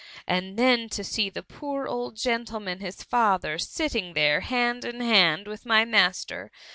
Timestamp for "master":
5.85-6.49